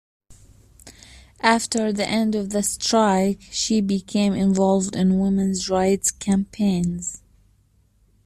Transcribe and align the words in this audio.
After 1.41 1.93
the 1.93 2.07
end 2.09 2.33
of 2.33 2.49
the 2.49 2.63
strike, 2.63 3.39
she 3.51 3.81
became 3.81 4.33
involved 4.33 4.95
in 4.95 5.19
women's 5.19 5.69
rights 5.69 6.09
campaigns. 6.09 7.21